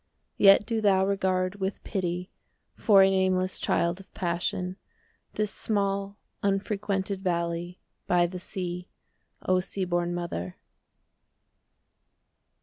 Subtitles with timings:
[0.39, 2.31] Yet do thou regard, with pity
[2.75, 4.77] 5 For a nameless child of passion,
[5.33, 8.89] This small unfrequented valley By the sea,
[9.43, 10.57] O sea born mother.